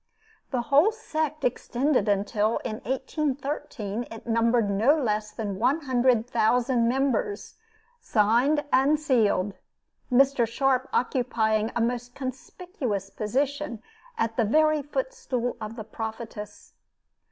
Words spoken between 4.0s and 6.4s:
it numbered no less than one hundred